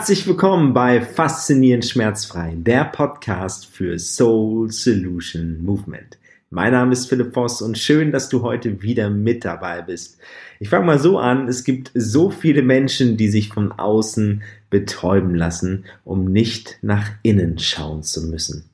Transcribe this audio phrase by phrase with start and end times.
[0.00, 6.16] Herzlich willkommen bei Faszinierend Schmerzfrei, der Podcast für Soul Solution Movement.
[6.48, 10.18] Mein Name ist Philipp Voss und schön, dass du heute wieder mit dabei bist.
[10.58, 15.34] Ich fange mal so an, es gibt so viele Menschen, die sich von außen betäuben
[15.34, 18.70] lassen, um nicht nach innen schauen zu müssen.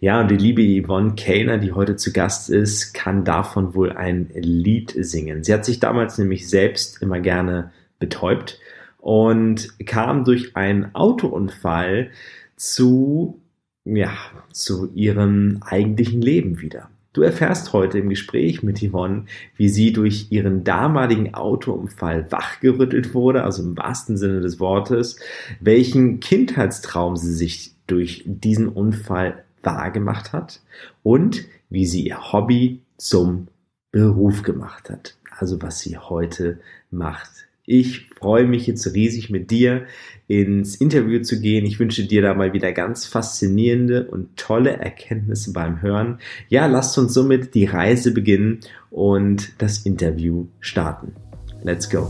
[0.00, 4.32] Ja, und die liebe Yvonne Kellner, die heute zu Gast ist, kann davon wohl ein
[4.34, 5.44] Lied singen.
[5.44, 8.58] Sie hat sich damals nämlich selbst immer gerne betäubt
[9.06, 12.10] und kam durch einen Autounfall
[12.56, 13.40] zu,
[13.84, 14.12] ja,
[14.50, 16.90] zu ihrem eigentlichen Leben wieder.
[17.12, 23.44] Du erfährst heute im Gespräch mit Yvonne, wie sie durch ihren damaligen Autounfall wachgerüttelt wurde,
[23.44, 25.20] also im wahrsten Sinne des Wortes,
[25.60, 30.62] welchen Kindheitstraum sie sich durch diesen Unfall wahrgemacht hat
[31.04, 33.46] und wie sie ihr Hobby zum
[33.92, 35.14] Beruf gemacht hat.
[35.30, 36.58] Also was sie heute
[36.90, 37.45] macht.
[37.68, 39.86] Ich freue mich jetzt riesig mit dir
[40.28, 41.66] ins Interview zu gehen.
[41.66, 46.20] Ich wünsche dir da mal wieder ganz faszinierende und tolle Erkenntnisse beim Hören.
[46.48, 51.16] Ja, lasst uns somit die Reise beginnen und das Interview starten.
[51.64, 52.08] Let's go.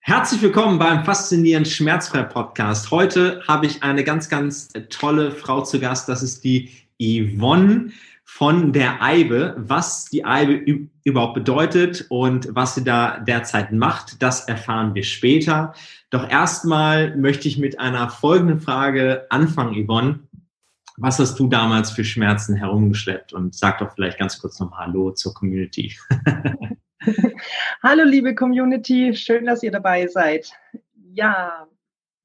[0.00, 2.90] Herzlich willkommen beim Faszinierend Schmerzfrei Podcast.
[2.90, 6.08] Heute habe ich eine ganz, ganz tolle Frau zu Gast.
[6.08, 7.90] Das ist die Yvonne
[8.34, 9.54] von der Eibe.
[9.58, 15.74] Was die Eibe überhaupt bedeutet und was sie da derzeit macht, das erfahren wir später.
[16.08, 20.20] Doch erstmal möchte ich mit einer folgenden Frage anfangen, Yvonne.
[20.96, 23.34] Was hast du damals für Schmerzen herumgeschleppt?
[23.34, 25.94] Und sag doch vielleicht ganz kurz nochmal Hallo zur Community.
[27.82, 30.50] Hallo, liebe Community, schön, dass ihr dabei seid.
[31.12, 31.66] Ja,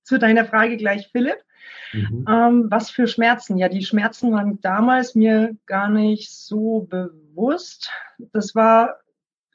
[0.04, 1.44] zu deiner Frage gleich, Philipp.
[1.94, 2.26] Mhm.
[2.30, 3.58] Ähm, was für Schmerzen?
[3.58, 7.92] Ja, die Schmerzen waren damals mir gar nicht so bewusst.
[8.34, 8.98] Das war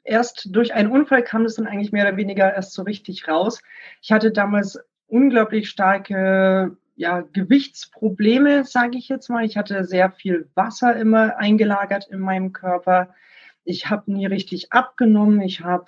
[0.03, 3.61] erst durch einen Unfall kam es dann eigentlich mehr oder weniger erst so richtig raus.
[4.01, 9.45] Ich hatte damals unglaublich starke ja, Gewichtsprobleme, sage ich jetzt mal.
[9.45, 13.13] Ich hatte sehr viel Wasser immer eingelagert in meinem Körper.
[13.63, 15.41] Ich habe nie richtig abgenommen.
[15.41, 15.85] Ich habe,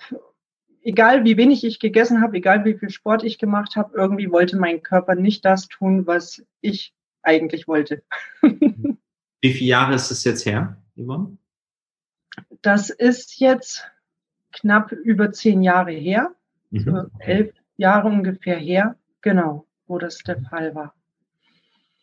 [0.86, 4.56] egal wie wenig ich gegessen habe, egal wie viel Sport ich gemacht habe, irgendwie wollte
[4.56, 8.04] mein Körper nicht das tun, was ich eigentlich wollte.
[8.42, 11.36] wie viele Jahre ist es jetzt her, Yvonne?
[12.62, 13.90] Das ist jetzt
[14.52, 16.30] knapp über zehn Jahre her,
[16.70, 16.80] mhm.
[16.80, 20.94] so elf Jahre ungefähr her, genau, wo das der Fall war.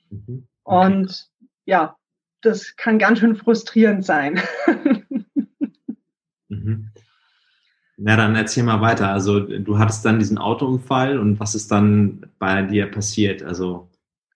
[0.09, 0.47] Mhm.
[0.65, 0.85] Okay.
[0.87, 1.31] Und
[1.65, 1.97] ja,
[2.41, 4.41] das kann ganz schön frustrierend sein.
[6.49, 6.91] Mhm.
[8.05, 9.07] Na, dann erzähl mal weiter.
[9.07, 13.41] Also du hattest dann diesen Autounfall und was ist dann bei dir passiert?
[13.43, 13.87] Also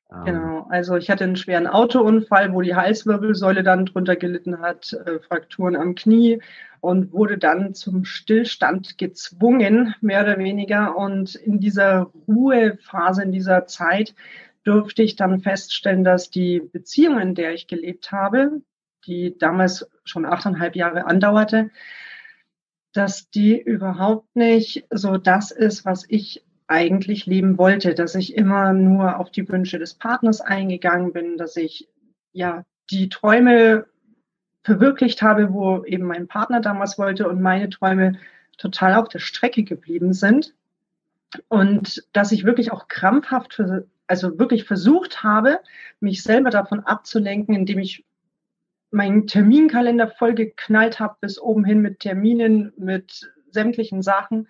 [0.10, 4.94] ähm genau, also ich hatte einen schweren Autounfall, wo die Halswirbelsäule dann drunter gelitten hat,
[4.94, 6.42] äh, Frakturen am Knie
[6.80, 10.96] und wurde dann zum Stillstand gezwungen, mehr oder weniger.
[10.96, 14.16] Und in dieser Ruhephase, in dieser Zeit
[14.64, 18.62] durfte ich dann feststellen, dass die Beziehung, in der ich gelebt habe,
[19.06, 21.70] die damals schon achteinhalb Jahre andauerte,
[22.98, 28.74] dass die überhaupt nicht so das ist, was ich eigentlich leben wollte, dass ich immer
[28.74, 31.88] nur auf die Wünsche des Partners eingegangen bin, dass ich
[32.34, 33.86] ja die Träume
[34.64, 38.20] verwirklicht habe, wo eben mein Partner damals wollte und meine Träume
[38.58, 40.56] total auf der Strecke geblieben sind.
[41.48, 43.62] Und dass ich wirklich auch krampfhaft,
[44.08, 45.60] also wirklich versucht habe,
[46.00, 48.06] mich selber davon abzulenken, indem ich
[48.98, 54.50] meinen Terminkalender voll geknallt habe bis oben hin mit Terminen, mit sämtlichen Sachen,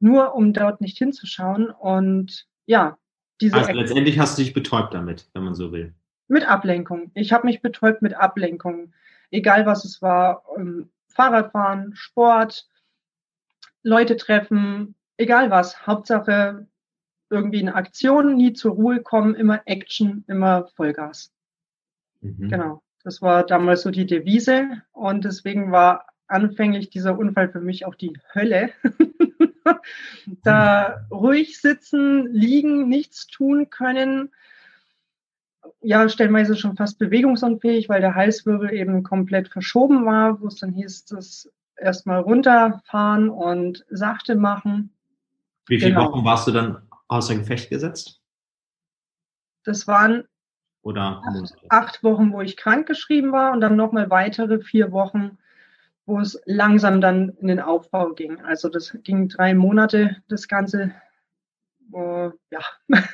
[0.00, 1.70] nur um dort nicht hinzuschauen.
[1.70, 2.98] Und ja,
[3.40, 3.56] diese.
[3.56, 5.94] Also letztendlich hast du dich betäubt damit, wenn man so will.
[6.26, 7.12] Mit Ablenkung.
[7.14, 8.92] Ich habe mich betäubt mit Ablenkung.
[9.30, 10.42] Egal was es war.
[10.56, 12.68] Ähm, Fahrradfahren, Sport,
[13.84, 15.86] Leute treffen, egal was.
[15.86, 16.66] Hauptsache
[17.30, 21.32] irgendwie in Aktion, nie zur Ruhe kommen, immer Action, immer Vollgas.
[22.20, 22.48] Mhm.
[22.48, 22.83] Genau.
[23.04, 27.94] Das war damals so die Devise und deswegen war anfänglich dieser Unfall für mich auch
[27.94, 28.70] die Hölle.
[30.42, 34.32] da ruhig sitzen, liegen, nichts tun können.
[35.82, 40.72] Ja, stellenweise schon fast bewegungsunfähig, weil der Halswirbel eben komplett verschoben war, wo es dann
[40.72, 44.94] hieß, das erstmal runterfahren und sachte machen.
[45.66, 46.10] Wie viele genau.
[46.10, 48.22] Wochen warst du dann außer Gefecht gesetzt?
[49.64, 50.24] Das waren
[50.84, 55.38] oder acht, acht Wochen, wo ich krankgeschrieben war und dann nochmal weitere vier Wochen,
[56.06, 58.40] wo es langsam dann in den Aufbau ging.
[58.42, 60.92] Also das ging drei Monate, das Ganze.
[61.92, 62.60] Äh, ja,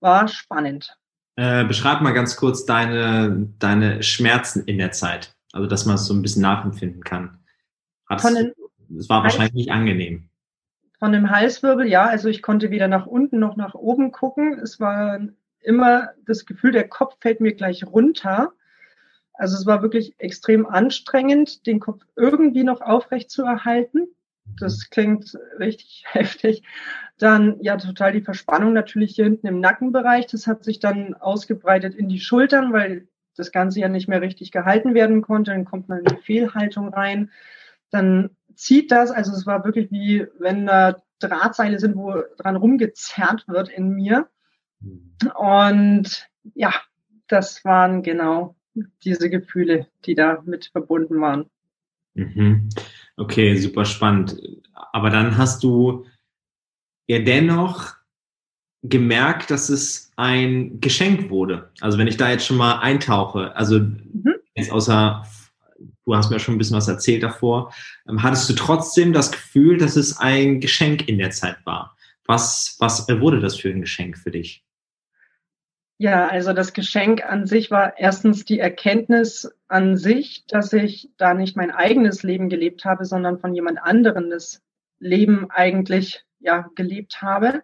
[0.00, 0.96] war spannend.
[1.36, 5.34] Äh, beschreib mal ganz kurz deine, deine Schmerzen in der Zeit.
[5.52, 7.38] Also, dass man es so ein bisschen nachempfinden kann.
[8.08, 10.28] Es war wahrscheinlich nicht angenehm.
[10.98, 14.58] Von dem Halswirbel, ja, also ich konnte weder nach unten noch nach oben gucken.
[14.58, 15.20] Es war
[15.62, 18.52] immer das Gefühl, der Kopf fällt mir gleich runter.
[19.34, 24.08] Also es war wirklich extrem anstrengend, den Kopf irgendwie noch aufrecht zu erhalten.
[24.58, 26.62] Das klingt richtig heftig.
[27.18, 30.26] Dann ja total die Verspannung natürlich hier hinten im Nackenbereich.
[30.26, 34.50] Das hat sich dann ausgebreitet in die Schultern, weil das Ganze ja nicht mehr richtig
[34.50, 35.52] gehalten werden konnte.
[35.52, 37.30] Dann kommt man in eine Fehlhaltung rein.
[37.90, 43.46] Dann zieht das, also es war wirklich wie wenn da Drahtseile sind, wo dran rumgezerrt
[43.48, 44.28] wird in mir.
[45.36, 46.72] Und ja,
[47.28, 48.56] das waren genau
[49.04, 51.46] diese Gefühle, die da mit verbunden waren.
[52.14, 52.68] Mhm.
[53.16, 54.36] Okay, super spannend.
[54.92, 56.06] Aber dann hast du
[57.06, 57.94] ja dennoch
[58.82, 61.70] gemerkt, dass es ein Geschenk wurde.
[61.80, 64.34] Also wenn ich da jetzt schon mal eintauche, also mhm.
[64.54, 65.24] jetzt außer,
[66.04, 67.72] du hast mir schon ein bisschen was erzählt davor,
[68.08, 71.96] ähm, hattest du trotzdem das Gefühl, dass es ein Geschenk in der Zeit war.
[72.26, 74.64] Was, was wurde das für ein Geschenk für dich?
[76.00, 81.34] Ja, also das Geschenk an sich war erstens die Erkenntnis an sich, dass ich da
[81.34, 84.62] nicht mein eigenes Leben gelebt habe, sondern von jemand anderem das
[84.98, 87.62] Leben eigentlich ja gelebt habe.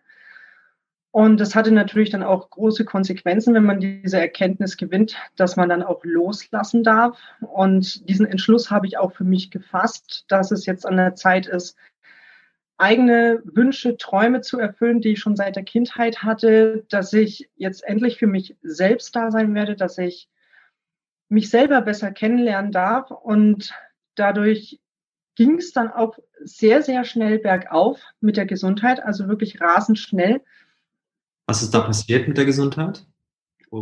[1.12, 5.70] Und das hatte natürlich dann auch große Konsequenzen, wenn man diese Erkenntnis gewinnt, dass man
[5.70, 7.18] dann auch loslassen darf.
[7.40, 11.46] Und diesen Entschluss habe ich auch für mich gefasst, dass es jetzt an der Zeit
[11.46, 11.78] ist,
[12.78, 17.84] eigene Wünsche, Träume zu erfüllen, die ich schon seit der Kindheit hatte, dass ich jetzt
[17.84, 20.28] endlich für mich selbst da sein werde, dass ich
[21.28, 23.10] mich selber besser kennenlernen darf.
[23.10, 23.72] Und
[24.14, 24.80] dadurch
[25.36, 30.42] ging es dann auch sehr, sehr schnell bergauf mit der Gesundheit, also wirklich rasend schnell.
[31.46, 33.06] Was ist da passiert mit der Gesundheit?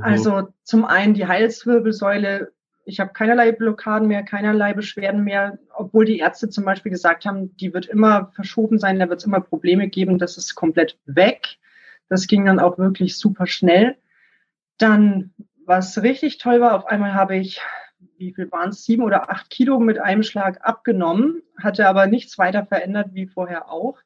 [0.00, 2.52] Also zum einen die Halswirbelsäule
[2.85, 7.57] ich habe keinerlei Blockaden mehr, keinerlei Beschwerden mehr, obwohl die Ärzte zum Beispiel gesagt haben,
[7.57, 11.57] die wird immer verschoben sein, da wird es immer Probleme geben, das ist komplett weg.
[12.09, 13.97] Das ging dann auch wirklich super schnell.
[14.77, 15.33] Dann,
[15.65, 17.61] was richtig toll war, auf einmal habe ich,
[18.19, 22.37] wie viel waren es, sieben oder acht Kilo mit einem Schlag abgenommen, hatte aber nichts
[22.39, 23.99] weiter verändert wie vorher auch.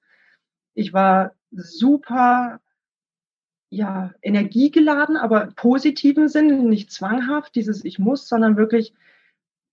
[0.74, 2.60] Ich war super
[3.70, 8.94] ja, energiegeladen, aber positiven Sinn, nicht zwanghaft, dieses Ich muss, sondern wirklich,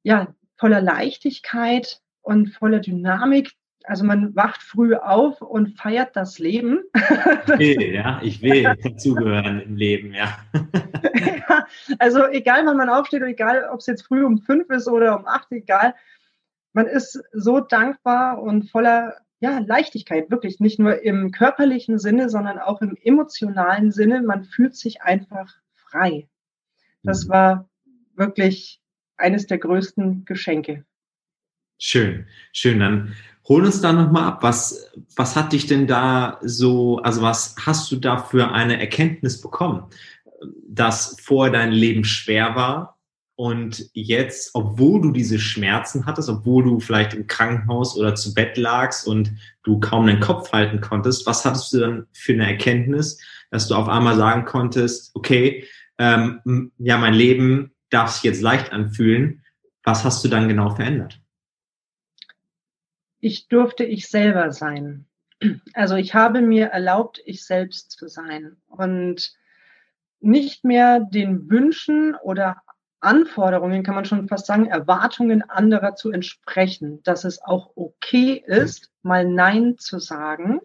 [0.04, 3.54] ja, voller Leichtigkeit und voller Dynamik.
[3.84, 6.84] Also man wacht früh auf und feiert das Leben.
[7.60, 10.38] Ich will, ja, ich will dazugehören im Leben, ja.
[10.54, 11.68] ja.
[12.00, 15.28] Also egal, wann man aufsteht, egal, ob es jetzt früh um fünf ist oder um
[15.28, 15.94] acht, egal.
[16.74, 22.60] Man ist so dankbar und voller ja, Leichtigkeit, wirklich nicht nur im körperlichen Sinne, sondern
[22.60, 24.22] auch im emotionalen Sinne.
[24.22, 26.28] Man fühlt sich einfach frei.
[27.04, 27.30] Das mhm.
[27.30, 27.70] war
[28.16, 28.82] wirklich
[29.18, 30.86] eines der größten Geschenke.
[31.78, 32.80] Schön, schön.
[32.80, 33.16] Dann
[33.48, 34.44] hol uns da nochmal ab.
[34.44, 39.42] Was, was hat dich denn da so, also was hast du da für eine Erkenntnis
[39.42, 39.90] bekommen,
[40.68, 42.95] dass vor dein Leben schwer war
[43.36, 48.58] und jetzt, obwohl du diese Schmerzen hattest, obwohl du vielleicht im Krankenhaus oder zu Bett
[48.58, 49.34] lagst und
[49.64, 53.22] du kaum deinen Kopf halten konntest, was hattest du dann für eine Erkenntnis,
[53.52, 55.68] dass du auf einmal sagen konntest, okay,
[55.98, 59.44] ähm, ja, mein Leben darf sich jetzt leicht anfühlen.
[59.84, 61.22] Was hast du dann genau verändert?
[63.20, 65.06] Ich durfte ich selber sein.
[65.74, 69.36] Also ich habe mir erlaubt, ich selbst zu sein und
[70.22, 72.62] nicht mehr den Wünschen oder
[73.00, 78.92] Anforderungen, kann man schon fast sagen, Erwartungen anderer zu entsprechen, dass es auch okay ist,
[79.04, 80.62] mal Nein zu sagen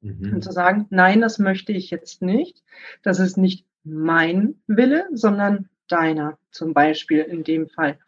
[0.00, 0.34] mhm.
[0.34, 2.62] und zu sagen, nein, das möchte ich jetzt nicht.
[3.02, 7.98] Das ist nicht mein Wille, sondern deiner zum Beispiel in dem Fall.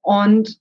[0.00, 0.60] Und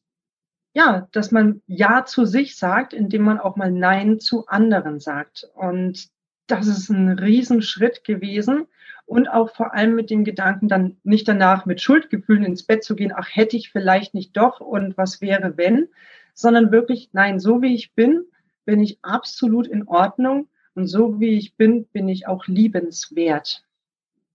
[0.74, 5.50] ja, dass man Ja zu sich sagt, indem man auch mal Nein zu anderen sagt.
[5.56, 6.10] Und
[6.48, 8.68] das ist ein Riesenschritt gewesen,
[9.10, 12.96] und auch vor allem mit dem Gedanken, dann nicht danach mit Schuldgefühlen ins Bett zu
[12.96, 15.88] gehen, ach, hätte ich vielleicht nicht doch und was wäre, wenn,
[16.36, 18.22] sondern wirklich, nein, so wie ich bin,
[18.66, 23.66] bin ich absolut in Ordnung und so wie ich bin, bin ich auch liebenswert.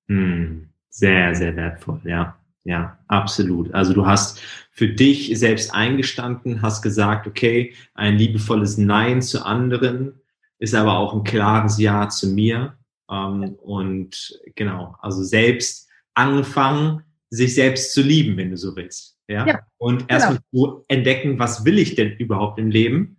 [0.09, 2.37] Hm, sehr, sehr wertvoll, ja.
[2.64, 3.75] Ja, absolut.
[3.75, 4.40] Also du hast
[4.71, 10.14] für dich selbst eingestanden, hast gesagt, okay, ein liebevolles Nein zu anderen
[10.59, 12.75] ist aber auch ein klares Ja zu mir.
[13.11, 19.18] Ähm, und genau, also selbst angefangen, sich selbst zu lieben, wenn du so willst.
[19.28, 19.46] Ja.
[19.46, 20.78] ja und erstmal genau.
[20.78, 23.18] zu entdecken, was will ich denn überhaupt im Leben?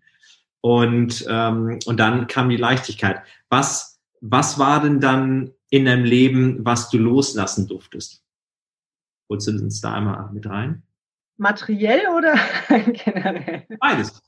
[0.62, 3.22] Und, ähm, und dann kam die Leichtigkeit.
[3.50, 8.24] Was, was war denn dann in deinem Leben, was du loslassen durftest?
[9.30, 10.84] Holst du uns da einmal mit rein?
[11.38, 12.36] Materiell oder
[12.70, 13.66] generell?
[13.80, 14.22] Beides.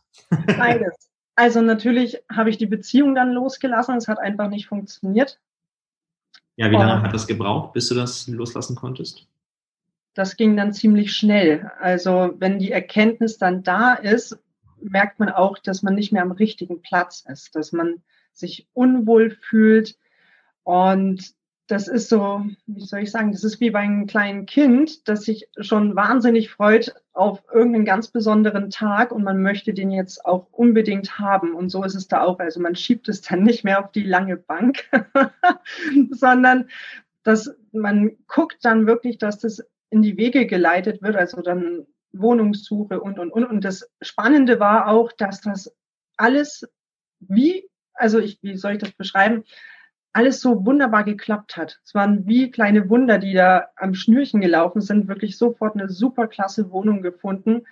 [0.45, 1.09] Beides.
[1.35, 3.95] Also natürlich habe ich die Beziehung dann losgelassen.
[3.95, 5.39] Es hat einfach nicht funktioniert.
[6.57, 9.27] Ja, wie lange hat das gebraucht, bis du das loslassen konntest?
[10.15, 11.71] Das ging dann ziemlich schnell.
[11.79, 14.37] Also wenn die Erkenntnis dann da ist,
[14.81, 18.01] merkt man auch, dass man nicht mehr am richtigen Platz ist, dass man
[18.33, 19.97] sich unwohl fühlt.
[20.63, 21.35] Und
[21.67, 25.23] das ist so, wie soll ich sagen, das ist wie bei einem kleinen Kind, das
[25.23, 30.47] sich schon wahnsinnig freut auf irgendeinen ganz besonderen Tag und man möchte den jetzt auch
[30.51, 31.53] unbedingt haben.
[31.53, 32.39] Und so ist es da auch.
[32.39, 34.89] Also man schiebt es dann nicht mehr auf die lange Bank,
[36.11, 36.69] sondern
[37.23, 43.01] dass man guckt dann wirklich, dass das in die Wege geleitet wird, also dann Wohnungssuche
[43.01, 43.43] und, und, und.
[43.43, 45.75] Und das Spannende war auch, dass das
[46.15, 46.65] alles
[47.19, 49.43] wie, also ich, wie soll ich das beschreiben,
[50.17, 51.79] alles so wunderbar geklappt hat.
[51.85, 56.25] Es waren wie kleine Wunder, die da am Schnürchen gelaufen sind, wirklich sofort eine super
[56.25, 57.67] klasse Wohnung gefunden,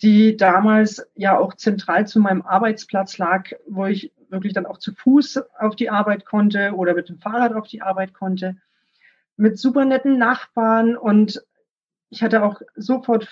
[0.00, 4.94] die damals ja auch zentral zu meinem Arbeitsplatz lag, wo ich wirklich dann auch zu
[4.94, 8.54] Fuß auf die Arbeit konnte oder mit dem Fahrrad auf die Arbeit konnte,
[9.36, 11.42] mit super netten Nachbarn und
[12.08, 13.28] ich hatte auch sofort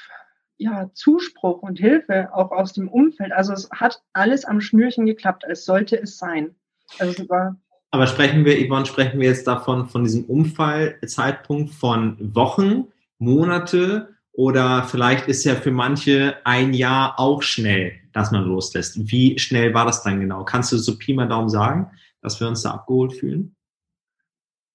[0.57, 3.31] ja, Zuspruch und Hilfe auch aus dem Umfeld.
[3.31, 6.57] Also es hat alles am Schnürchen geklappt, als sollte es sein.
[6.99, 7.57] Also es war
[7.93, 14.85] aber sprechen wir, Yvonne, sprechen wir jetzt davon, von diesem Unfallzeitpunkt von Wochen, Monate oder
[14.85, 19.11] vielleicht ist ja für manche ein Jahr auch schnell, dass man loslässt.
[19.11, 20.43] Wie schnell war das dann genau?
[20.43, 21.91] Kannst du so Pi mal Daumen sagen,
[22.23, 23.55] dass wir uns da abgeholt fühlen?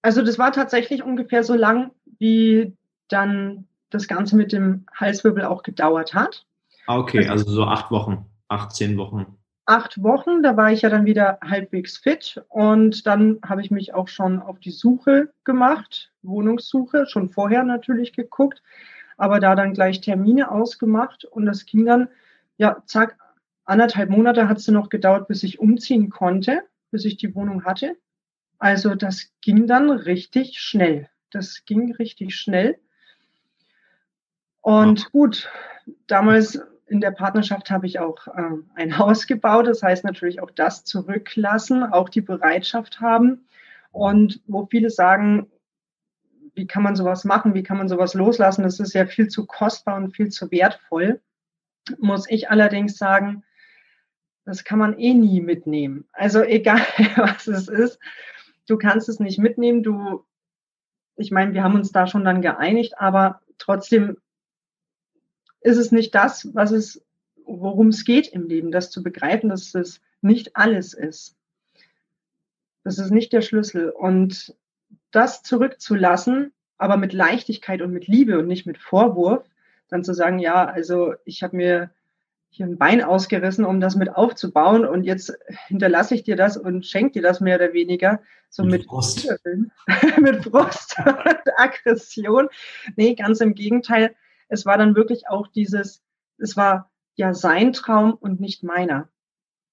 [0.04, 2.78] Also das war tatsächlich ungefähr so lang, wie
[3.10, 6.46] dann das Ganze mit dem Halswirbel auch gedauert hat.
[6.86, 9.37] Ah, okay, also, also so acht Wochen, acht, zehn Wochen.
[9.70, 13.94] Acht Wochen, da war ich ja dann wieder halbwegs fit und dann habe ich mich
[13.94, 18.64] auch schon auf die Suche gemacht, Wohnungssuche, schon vorher natürlich geguckt,
[19.18, 22.08] aber da dann gleich Termine ausgemacht und das ging dann,
[22.56, 23.18] ja, zack,
[23.66, 27.98] anderthalb Monate hat es noch gedauert, bis ich umziehen konnte, bis ich die Wohnung hatte.
[28.60, 31.10] Also das ging dann richtig schnell.
[31.30, 32.80] Das ging richtig schnell.
[34.62, 35.50] Und gut,
[36.08, 39.68] damals in der Partnerschaft habe ich auch äh, ein Haus gebaut.
[39.68, 43.46] Das heißt natürlich auch das zurücklassen, auch die Bereitschaft haben.
[43.92, 45.48] Und wo viele sagen,
[46.56, 47.54] wie kann man sowas machen?
[47.54, 48.64] Wie kann man sowas loslassen?
[48.64, 51.22] Das ist ja viel zu kostbar und viel zu wertvoll.
[52.00, 53.44] Muss ich allerdings sagen,
[54.46, 56.06] das kann man eh nie mitnehmen.
[56.14, 56.82] Also egal,
[57.16, 58.00] was es ist,
[58.68, 59.84] du kannst es nicht mitnehmen.
[59.84, 60.26] Du,
[61.16, 64.18] ich meine, wir haben uns da schon dann geeinigt, aber trotzdem
[65.62, 67.06] ist es nicht das, was es,
[67.46, 71.36] worum es geht im Leben, das zu begreifen, dass es nicht alles ist.
[72.84, 73.90] Das ist nicht der Schlüssel.
[73.90, 74.56] Und
[75.12, 79.46] das zurückzulassen, aber mit Leichtigkeit und mit Liebe und nicht mit Vorwurf,
[79.90, 81.92] dann zu sagen, ja, also ich habe mir
[82.50, 85.38] hier ein Bein ausgerissen, um das mit aufzubauen und jetzt
[85.68, 89.28] hinterlasse ich dir das und schenke dir das mehr oder weniger, so mit, mit Brust,
[90.18, 92.48] mit Brust und Aggression.
[92.96, 94.16] Nee, ganz im Gegenteil
[94.48, 96.04] es war dann wirklich auch dieses,
[96.38, 99.10] es war ja sein Traum und nicht meiner.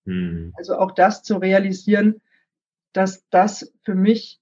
[0.05, 0.53] Mhm.
[0.57, 2.21] Also auch das zu realisieren,
[2.93, 4.41] dass das für mich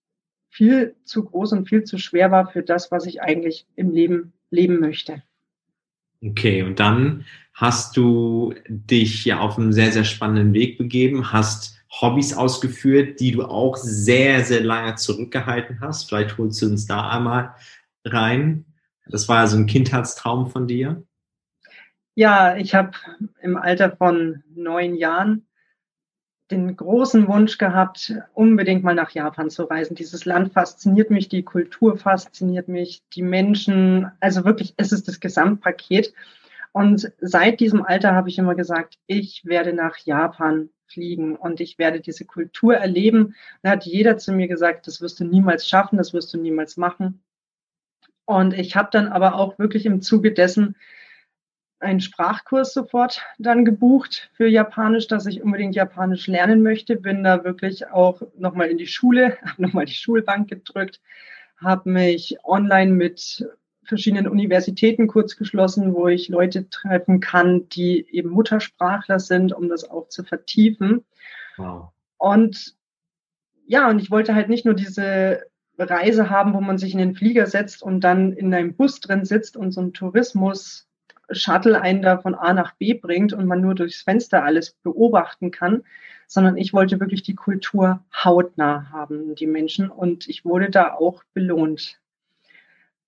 [0.51, 4.33] viel zu groß und viel zu schwer war für das, was ich eigentlich im Leben
[4.51, 5.23] leben möchte.
[6.23, 7.25] Okay, und dann
[7.55, 13.33] hast du dich ja auf einen sehr, sehr spannenden Weg begeben, hast Hobbys ausgeführt, die
[13.33, 16.09] du auch sehr, sehr lange zurückgehalten hast.
[16.09, 17.55] Vielleicht holst du uns da einmal
[18.05, 18.65] rein.
[19.07, 21.05] Das war also ein Kindheitstraum von dir?
[22.15, 22.93] Ja, ich habe
[23.41, 25.47] im Alter von neun Jahren
[26.51, 29.95] den großen Wunsch gehabt, unbedingt mal nach Japan zu reisen.
[29.95, 34.11] Dieses Land fasziniert mich, die Kultur fasziniert mich, die Menschen.
[34.21, 36.13] Also wirklich, es ist das Gesamtpaket.
[36.73, 41.79] Und seit diesem Alter habe ich immer gesagt, ich werde nach Japan fliegen und ich
[41.79, 43.35] werde diese Kultur erleben.
[43.63, 46.77] Da hat jeder zu mir gesagt, das wirst du niemals schaffen, das wirst du niemals
[46.77, 47.23] machen.
[48.33, 50.77] Und ich habe dann aber auch wirklich im Zuge dessen
[51.81, 56.97] einen Sprachkurs sofort dann gebucht für Japanisch, dass ich unbedingt Japanisch lernen möchte.
[56.97, 61.01] Bin da wirklich auch nochmal in die Schule, habe nochmal die Schulbank gedrückt,
[61.57, 63.47] habe mich online mit
[63.85, 69.89] verschiedenen Universitäten kurz geschlossen, wo ich Leute treffen kann, die eben Muttersprachler sind, um das
[69.91, 71.05] auch zu vertiefen.
[71.57, 71.91] Wow.
[72.17, 72.77] Und
[73.67, 75.43] ja, und ich wollte halt nicht nur diese
[75.79, 79.25] Reise haben, wo man sich in den Flieger setzt und dann in einem Bus drin
[79.25, 80.87] sitzt und so ein Tourismus
[81.31, 85.51] Shuttle einen da von A nach B bringt und man nur durchs Fenster alles beobachten
[85.51, 85.83] kann,
[86.27, 89.91] sondern ich wollte wirklich die Kultur hautnah haben, die Menschen.
[89.91, 91.99] Und ich wurde da auch belohnt.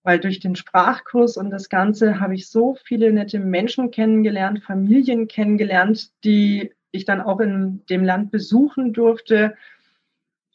[0.02, 5.28] Weil durch den Sprachkurs und das Ganze habe ich so viele nette Menschen kennengelernt, Familien
[5.28, 9.56] kennengelernt, die ich dann auch in dem Land besuchen durfte.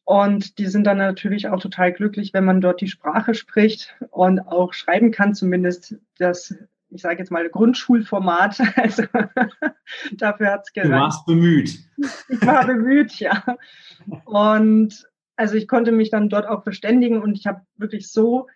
[0.10, 4.39] Und die sind dann natürlich auch total glücklich, wenn man dort die Sprache spricht und
[4.39, 6.56] auch schreiben kann, zumindest das,
[6.89, 8.60] ich sage jetzt mal, Grundschulformat.
[8.75, 9.04] Also
[10.13, 10.92] dafür hat es gereicht.
[10.92, 11.80] Du warst bemüht.
[12.28, 13.44] Ich war bemüht, ja.
[14.25, 18.48] Und also ich konnte mich dann dort auch verständigen und ich habe wirklich so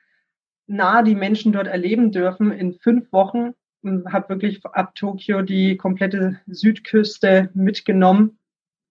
[0.66, 3.52] nah die Menschen dort erleben dürfen in fünf Wochen
[3.84, 8.40] und habe wirklich ab Tokio die komplette Südküste mitgenommen.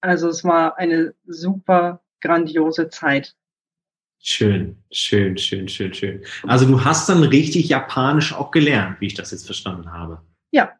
[0.01, 3.35] Also es war eine super grandiose Zeit.
[4.19, 6.25] Schön, schön, schön, schön, schön.
[6.45, 10.23] Also du hast dann richtig Japanisch auch gelernt, wie ich das jetzt verstanden habe.
[10.53, 10.73] Ja.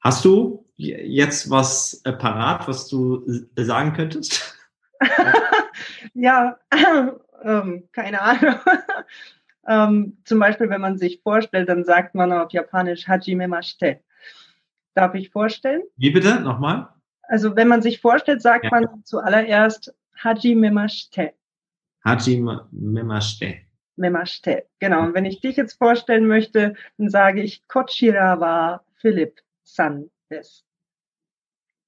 [0.00, 3.24] Hast du jetzt was äh, parat, was du
[3.56, 4.54] sagen könntest?
[6.14, 6.58] ja,
[7.44, 8.56] ähm, keine Ahnung.
[9.70, 14.00] Ähm, zum Beispiel, wenn man sich vorstellt, dann sagt man auf Japanisch Hajime Mashite.
[14.94, 15.82] Darf ich vorstellen?
[15.98, 16.40] Wie bitte?
[16.40, 16.88] Nochmal?
[17.24, 18.70] Also, wenn man sich vorstellt, sagt ja.
[18.70, 21.34] man zuallererst Hajime Mashite.
[22.04, 23.68] Hajime Mashite.
[23.98, 24.66] Memashite.
[24.78, 25.02] Genau.
[25.02, 30.64] Und wenn ich dich jetzt vorstellen möchte, dann sage ich Kochira wa Philipp San des.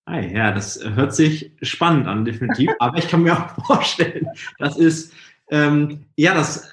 [0.07, 2.71] Ah, ja, das hört sich spannend an, definitiv.
[2.81, 5.15] Aber ich kann mir auch vorstellen, das ist,
[5.51, 6.69] ähm, ja, das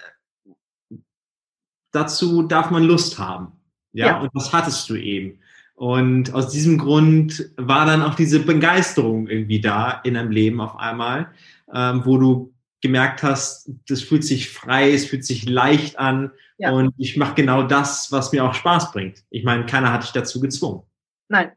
[1.91, 3.53] dazu darf man Lust haben.
[3.93, 4.19] Ja, ja.
[4.19, 5.39] und das hattest du eben.
[5.77, 10.75] Und aus diesem Grund war dann auch diese Begeisterung irgendwie da in deinem Leben auf
[10.79, 11.29] einmal,
[11.71, 16.71] ähm, wo du gemerkt hast, das fühlt sich frei, es fühlt sich leicht an ja.
[16.71, 19.23] und ich mache genau das, was mir auch Spaß bringt.
[19.29, 20.81] Ich meine, keiner hat dich dazu gezwungen.
[21.29, 21.51] Nein.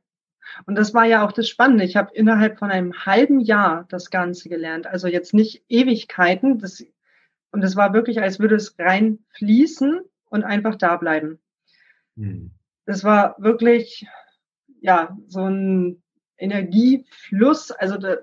[0.66, 1.84] Und das war ja auch das Spannende.
[1.84, 4.86] Ich habe innerhalb von einem halben Jahr das Ganze gelernt.
[4.86, 6.58] Also jetzt nicht Ewigkeiten.
[6.58, 6.84] Das,
[7.52, 11.38] und es war wirklich, als würde es rein fließen und einfach da bleiben.
[12.18, 12.50] Hm.
[12.90, 14.04] Das war wirklich,
[14.80, 16.02] ja, so ein
[16.36, 17.70] Energiefluss.
[17.70, 18.16] Also da,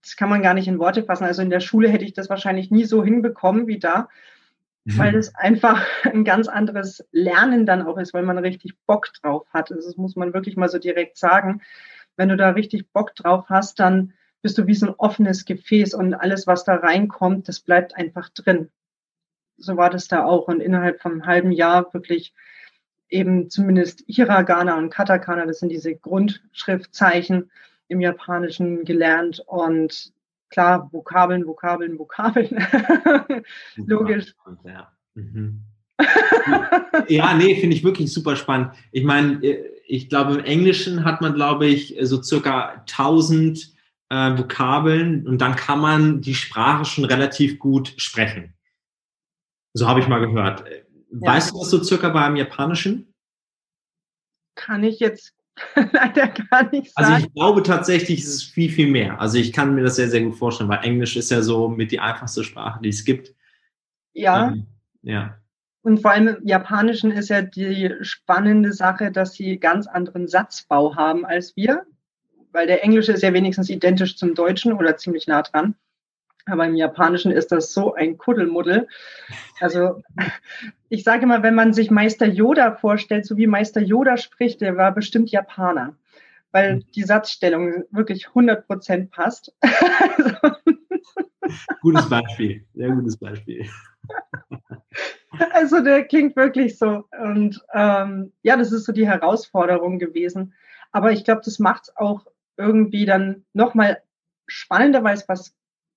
[0.00, 1.24] das kann man gar nicht in Worte fassen.
[1.24, 4.08] Also in der Schule hätte ich das wahrscheinlich nie so hinbekommen wie da,
[4.84, 4.98] mhm.
[4.98, 9.44] weil es einfach ein ganz anderes Lernen dann auch ist, weil man richtig Bock drauf
[9.52, 9.72] hat.
[9.72, 11.60] Also das muss man wirklich mal so direkt sagen.
[12.16, 15.94] Wenn du da richtig Bock drauf hast, dann bist du wie so ein offenes Gefäß
[15.94, 18.70] und alles, was da reinkommt, das bleibt einfach drin
[19.56, 20.48] so war das da auch.
[20.48, 22.34] Und innerhalb von einem halben Jahr wirklich
[23.14, 27.50] eben zumindest Hiragana und Katakana, das sind diese Grundschriftzeichen
[27.88, 30.12] im Japanischen gelernt und
[30.50, 32.48] klar, Vokabeln, Vokabeln, Vokabeln.
[33.76, 34.34] Logisch.
[34.64, 34.92] Ja.
[35.14, 35.62] Mhm.
[37.08, 38.72] ja, nee, finde ich wirklich super spannend.
[38.90, 39.40] Ich meine,
[39.86, 43.72] ich glaube, im Englischen hat man, glaube ich, so circa 1000
[44.10, 48.54] äh, Vokabeln und dann kann man die Sprache schon relativ gut sprechen.
[49.72, 50.64] So habe ich mal gehört.
[51.20, 51.52] Weißt ja.
[51.52, 53.14] du das so circa beim Japanischen?
[54.54, 55.32] Kann ich jetzt
[55.74, 57.12] leider gar nicht sagen.
[57.12, 59.20] Also ich glaube tatsächlich, ist es ist viel, viel mehr.
[59.20, 61.92] Also ich kann mir das sehr, sehr gut vorstellen, weil Englisch ist ja so mit
[61.92, 63.34] die einfachste Sprache, die es gibt.
[64.12, 64.48] Ja.
[64.48, 64.66] Ähm,
[65.02, 65.38] ja.
[65.82, 70.96] Und vor allem im Japanischen ist ja die spannende Sache, dass sie ganz anderen Satzbau
[70.96, 71.84] haben als wir.
[72.52, 75.74] Weil der Englische ist ja wenigstens identisch zum Deutschen oder ziemlich nah dran.
[76.46, 78.86] Aber im Japanischen ist das so ein Kuddelmuddel.
[79.60, 80.02] Also
[80.88, 84.76] ich sage mal, wenn man sich Meister Yoda vorstellt, so wie Meister Yoda spricht, der
[84.76, 85.96] war bestimmt Japaner,
[86.52, 86.84] weil hm.
[86.94, 89.54] die Satzstellung wirklich 100 Prozent passt.
[91.80, 93.68] Gutes Beispiel, sehr gutes Beispiel.
[95.52, 97.04] Also der klingt wirklich so.
[97.20, 100.54] Und ähm, ja, das ist so die Herausforderung gewesen.
[100.92, 102.26] Aber ich glaube, das macht es auch
[102.56, 104.00] irgendwie dann nochmal
[104.46, 105.54] spannender, weil es was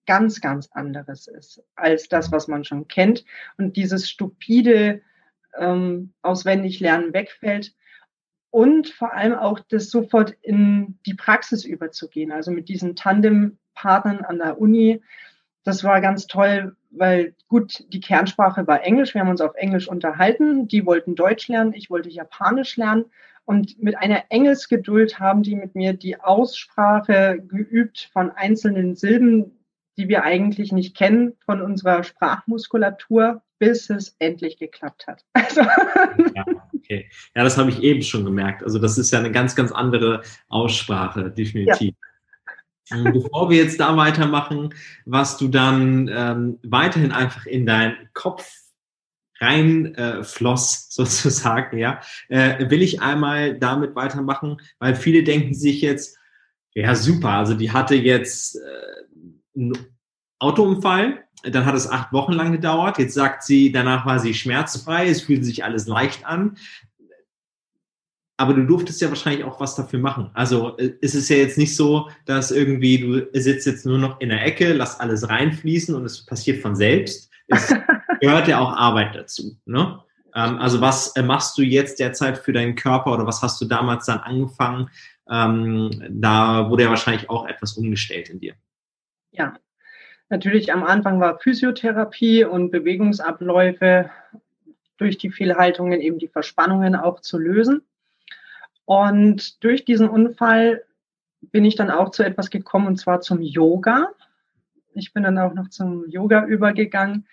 [0.08, 3.24] ganz, ganz anderes ist als das, was man schon kennt.
[3.58, 5.02] Und dieses stupide
[5.56, 7.76] ähm, Auswendiglernen wegfällt.
[8.50, 12.32] Und vor allem auch das sofort in die Praxis überzugehen.
[12.32, 15.04] Also mit diesen Tandempartnern an der Uni.
[15.64, 19.14] Das war ganz toll, weil gut, die Kernsprache war Englisch.
[19.14, 20.68] Wir haben uns auf Englisch unterhalten.
[20.68, 21.74] Die wollten Deutsch lernen.
[21.74, 23.06] Ich wollte Japanisch lernen.
[23.44, 29.57] Und mit einer Engelsgeduld haben die mit mir die Aussprache geübt von einzelnen Silben,
[29.98, 35.26] die wir eigentlich nicht kennen von unserer Sprachmuskulatur, bis es endlich geklappt hat.
[35.34, 35.62] Also.
[35.62, 37.10] Ja, okay.
[37.36, 38.64] Ja, das habe ich eben schon gemerkt.
[38.64, 41.96] Also das ist ja eine ganz, ganz andere Aussprache, definitiv.
[42.90, 42.98] Ja.
[42.98, 44.74] Ähm, bevor wir jetzt da weitermachen,
[45.06, 48.50] was du dann ähm, weiterhin einfach in deinen Kopf
[49.40, 56.18] reinfloss, äh, sozusagen, ja, äh, will ich einmal damit weitermachen, weil viele denken sich jetzt,
[56.74, 58.98] ja super, also die hatte jetzt äh,
[59.58, 59.74] einen
[60.40, 61.24] Autounfall.
[61.44, 62.98] Dann hat es acht Wochen lang gedauert.
[62.98, 66.58] Jetzt sagt sie, danach war sie schmerzfrei, es fühlt sich alles leicht an.
[68.40, 70.30] aber du durftest ja wahrscheinlich auch was dafür machen.
[70.34, 74.20] Also äh, ist es ja jetzt nicht so, dass irgendwie du sitzt jetzt nur noch
[74.22, 77.32] in der Ecke, lass alles reinfließen und es passiert von selbst.
[77.48, 77.74] Es
[78.22, 79.58] gehört ja auch Arbeit dazu.
[79.66, 80.00] Ne?
[80.36, 83.66] Ähm, also was äh, machst du jetzt derzeit für deinen Körper oder was hast du
[83.66, 84.90] damals dann angefangen?
[85.30, 88.54] Ähm, da wurde ja wahrscheinlich auch etwas umgestellt in dir.
[89.38, 89.54] Ja,
[90.30, 94.10] natürlich am Anfang war Physiotherapie und Bewegungsabläufe
[94.98, 97.84] durch die Fehlhaltungen eben die Verspannungen auch zu lösen.
[98.86, 100.84] Und durch diesen Unfall
[101.42, 104.10] bin ich dann auch zu etwas gekommen, und zwar zum Yoga.
[104.94, 107.28] Ich bin dann auch noch zum Yoga übergegangen.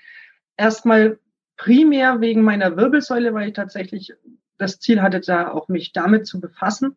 [0.57, 1.19] Erstmal
[1.57, 4.13] primär wegen meiner Wirbelsäule, weil ich tatsächlich
[4.59, 6.97] das Ziel hatte, da auch mich damit zu befassen.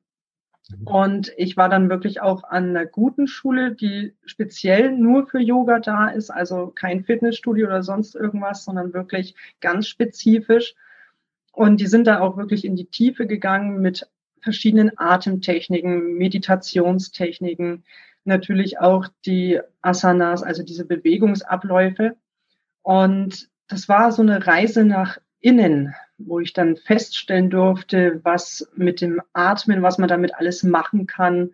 [0.69, 0.87] Mhm.
[0.87, 5.79] Und ich war dann wirklich auch an einer guten Schule, die speziell nur für Yoga
[5.79, 10.75] da ist, also kein Fitnessstudio oder sonst irgendwas, sondern wirklich ganz spezifisch.
[11.51, 14.07] Und die sind da auch wirklich in die Tiefe gegangen mit
[14.41, 17.83] verschiedenen Atemtechniken, Meditationstechniken,
[18.23, 22.15] natürlich auch die Asanas, also diese Bewegungsabläufe.
[22.83, 29.01] Und das war so eine Reise nach innen, wo ich dann feststellen durfte, was mit
[29.01, 31.51] dem Atmen, was man damit alles machen kann,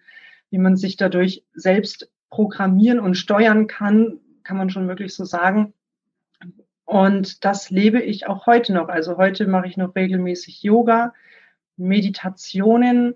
[0.50, 5.74] wie man sich dadurch selbst programmieren und steuern kann, kann man schon wirklich so sagen.
[6.86, 8.90] Und das lebe ich auch heute noch.
[8.90, 11.14] Also heute mache ich noch regelmäßig Yoga,
[11.78, 13.16] Meditationen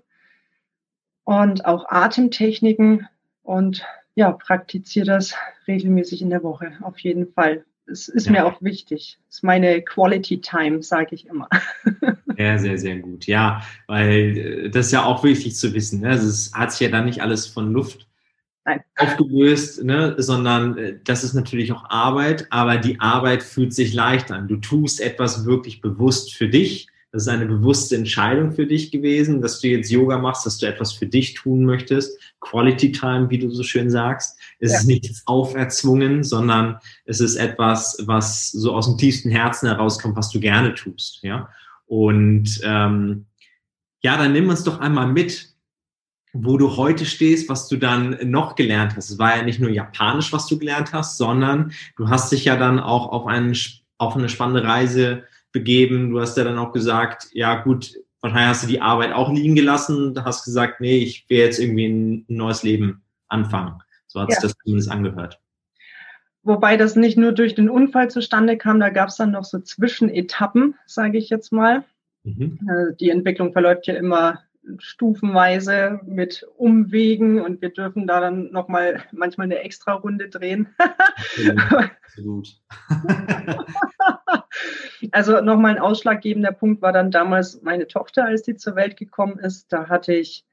[1.24, 3.08] und auch Atemtechniken
[3.42, 5.34] und ja, praktiziere das
[5.66, 7.64] regelmäßig in der Woche, auf jeden Fall.
[7.90, 8.32] Es ist ja.
[8.32, 9.18] mir auch wichtig.
[9.28, 11.48] Es ist meine Quality Time, sage ich immer.
[12.36, 13.26] Sehr, sehr, sehr gut.
[13.26, 16.02] Ja, weil äh, das ist ja auch wichtig zu wissen.
[16.02, 16.10] Ne?
[16.10, 18.06] Also es hat sich ja dann nicht alles von Luft
[18.64, 18.80] Nein.
[18.96, 20.14] aufgelöst, ne?
[20.18, 24.46] sondern äh, das ist natürlich auch Arbeit, aber die Arbeit fühlt sich leicht an.
[24.46, 29.40] Du tust etwas wirklich bewusst für dich das ist eine bewusste Entscheidung für dich gewesen,
[29.40, 32.18] dass du jetzt Yoga machst, dass du etwas für dich tun möchtest.
[32.40, 34.38] Quality Time, wie du so schön sagst.
[34.58, 34.78] Es ja.
[34.78, 40.30] ist nichts auferzwungen, sondern es ist etwas, was so aus dem tiefsten Herzen herauskommt, was
[40.30, 41.20] du gerne tust.
[41.22, 41.48] Ja.
[41.86, 43.24] Und ähm,
[44.02, 45.48] ja, dann nimm uns doch einmal mit,
[46.34, 49.08] wo du heute stehst, was du dann noch gelernt hast.
[49.08, 52.56] Es war ja nicht nur Japanisch, was du gelernt hast, sondern du hast dich ja
[52.56, 53.56] dann auch auf, einen,
[53.96, 56.10] auf eine spannende Reise begeben.
[56.10, 59.54] Du hast ja dann auch gesagt, ja gut, wahrscheinlich hast du die Arbeit auch liegen
[59.54, 60.14] gelassen.
[60.14, 63.80] Du hast gesagt, nee, ich will jetzt irgendwie ein, neues Leben anfangen.
[64.06, 64.34] So hat ja.
[64.34, 65.40] sich das zumindest angehört.
[66.42, 69.58] Wobei das nicht nur durch den Unfall zustande kam, da gab es dann noch so
[69.58, 71.84] Zwischenetappen, sage ich jetzt mal.
[72.24, 72.58] Mhm.
[72.66, 74.40] Also die Entwicklung verläuft ja immer
[74.78, 80.74] stufenweise mit Umwegen und wir dürfen da dann nochmal manchmal eine extra Runde drehen.
[81.58, 82.60] Absolut.
[85.12, 89.38] Also nochmal ein ausschlaggebender Punkt war dann damals meine Tochter, als die zur Welt gekommen
[89.38, 89.72] ist.
[89.72, 90.44] Da hatte ich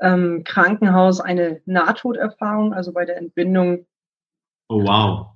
[0.00, 3.86] ähm, Krankenhaus eine Nahtoderfahrung, also bei der Entbindung.
[4.68, 5.26] Oh wow.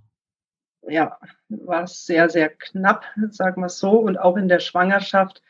[0.89, 3.99] Ja, war sehr, sehr knapp, sagen wir es so.
[3.99, 5.43] Und auch in der Schwangerschaft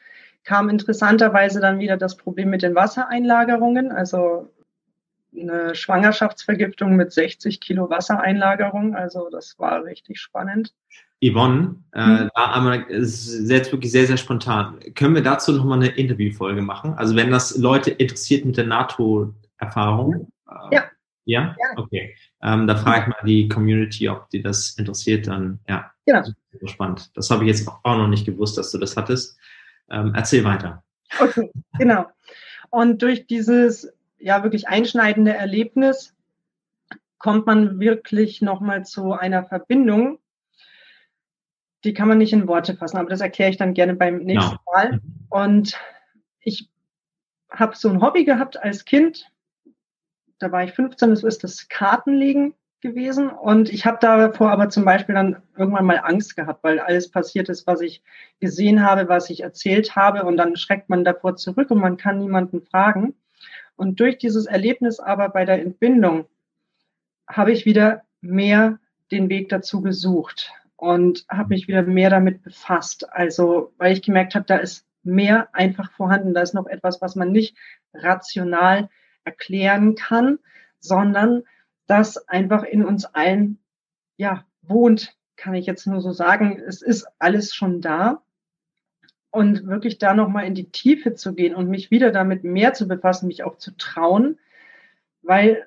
[0.44, 3.92] kam interessanterweise dann wieder das Problem mit den Wassereinlagerungen.
[3.92, 4.50] Also
[5.37, 8.94] eine Schwangerschaftsvergiftung mit 60 Kilo Wassereinlagerung.
[8.94, 10.74] Also das war richtig spannend.
[11.22, 12.31] Yvonne, äh, hm.
[12.35, 14.81] da einmal, jetzt wirklich sehr, sehr spontan.
[14.94, 16.94] Können wir dazu nochmal eine Interviewfolge machen?
[16.94, 20.33] Also wenn das Leute interessiert mit der NATO-Erfahrung.
[20.48, 20.85] Äh, ja.
[21.26, 21.57] Ja?
[21.59, 21.79] ja.
[21.79, 22.16] Okay.
[22.42, 25.90] Ähm, da frage ich mal die Community, ob die das interessiert, dann ja.
[26.07, 26.22] Genau.
[26.53, 27.11] Super spannend.
[27.14, 29.38] Das habe ich jetzt auch noch nicht gewusst, dass du das hattest.
[29.90, 30.83] Ähm, erzähl weiter.
[31.18, 32.07] Okay, genau.
[32.70, 36.14] Und durch dieses ja wirklich einschneidende Erlebnis
[37.18, 40.18] kommt man wirklich nochmal zu einer Verbindung.
[41.85, 44.53] Die kann man nicht in Worte fassen, aber das erkläre ich dann gerne beim nächsten
[44.53, 44.61] ja.
[44.72, 44.92] Mal.
[44.92, 45.26] Mhm.
[45.31, 45.81] Und
[46.40, 46.70] ich
[47.50, 49.31] habe so ein Hobby gehabt als Kind.
[50.38, 53.28] Da war ich 15, das ist das Kartenlegen gewesen.
[53.28, 57.48] Und ich habe davor aber zum Beispiel dann irgendwann mal Angst gehabt, weil alles passiert
[57.48, 58.02] ist, was ich
[58.40, 60.24] gesehen habe, was ich erzählt habe.
[60.24, 63.14] Und dann schreckt man davor zurück und man kann niemanden fragen.
[63.76, 66.26] Und durch dieses Erlebnis aber bei der Entbindung
[67.28, 68.78] habe ich wieder mehr
[69.10, 73.10] den Weg dazu gesucht und habe mich wieder mehr damit befasst.
[73.12, 76.34] Also, weil ich gemerkt habe, da ist mehr einfach vorhanden.
[76.34, 77.56] Da ist noch etwas, was man nicht
[77.94, 78.88] rational
[79.24, 80.38] erklären kann,
[80.80, 81.42] sondern
[81.90, 83.59] das einfach in uns allen,
[84.16, 86.62] ja, wohnt, kann ich jetzt nur so sagen.
[86.64, 88.22] Es ist alles schon da.
[89.33, 92.87] Und wirklich da nochmal in die Tiefe zu gehen und mich wieder damit mehr zu
[92.87, 94.38] befassen, mich auch zu trauen,
[95.22, 95.66] weil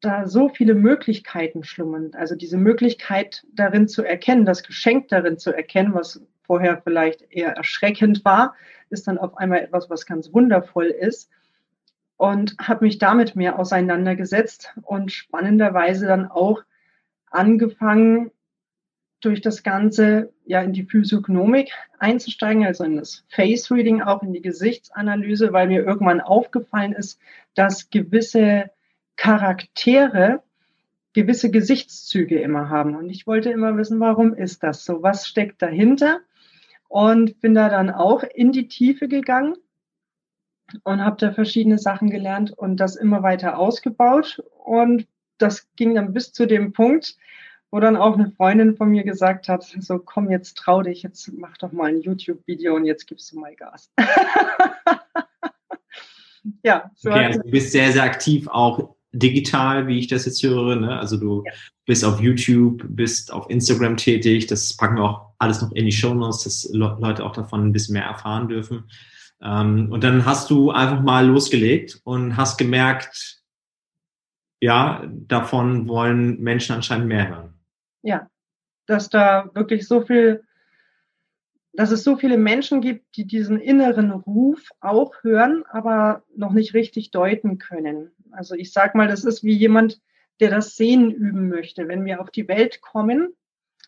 [0.00, 2.12] da so viele Möglichkeiten schlummern.
[2.14, 7.50] Also diese Möglichkeit darin zu erkennen, das Geschenk darin zu erkennen, was vorher vielleicht eher
[7.50, 8.54] erschreckend war,
[8.88, 11.30] ist dann auf einmal etwas, was ganz wundervoll ist.
[12.20, 16.60] Und habe mich damit mehr auseinandergesetzt und spannenderweise dann auch
[17.30, 18.30] angefangen,
[19.22, 24.34] durch das Ganze ja in die Physiognomik einzusteigen, also in das Face Reading, auch in
[24.34, 27.18] die Gesichtsanalyse, weil mir irgendwann aufgefallen ist,
[27.54, 28.70] dass gewisse
[29.16, 30.42] Charaktere
[31.14, 32.96] gewisse Gesichtszüge immer haben.
[32.96, 35.02] Und ich wollte immer wissen, warum ist das so?
[35.02, 36.20] Was steckt dahinter?
[36.86, 39.54] Und bin da dann auch in die Tiefe gegangen
[40.84, 44.42] und habe da verschiedene Sachen gelernt und das immer weiter ausgebaut.
[44.64, 45.06] Und
[45.38, 47.16] das ging dann bis zu dem Punkt,
[47.70, 51.32] wo dann auch eine Freundin von mir gesagt hat, so komm, jetzt trau dich, jetzt
[51.32, 53.90] mach doch mal ein YouTube-Video und jetzt gibst du mal Gas.
[56.62, 60.42] ja, so okay, also du bist sehr, sehr aktiv auch digital, wie ich das jetzt
[60.42, 60.76] höre.
[60.76, 60.98] Ne?
[60.98, 61.52] Also du ja.
[61.86, 64.46] bist auf YouTube, bist auf Instagram tätig.
[64.46, 67.72] Das packen wir auch alles noch in die Show Notes, dass Leute auch davon ein
[67.72, 68.84] bisschen mehr erfahren dürfen.
[69.42, 73.42] Ähm, und dann hast du einfach mal losgelegt und hast gemerkt,
[74.60, 77.50] ja, davon wollen Menschen anscheinend mehr hören
[78.02, 78.28] ja,
[78.86, 80.44] dass da wirklich so viel,
[81.72, 86.74] dass es so viele Menschen gibt, die diesen inneren Ruf auch hören, aber noch nicht
[86.74, 88.10] richtig deuten können.
[88.32, 90.00] Also ich sag mal, das ist wie jemand,
[90.40, 91.86] der das Sehen üben möchte.
[91.86, 93.34] Wenn wir auf die Welt kommen,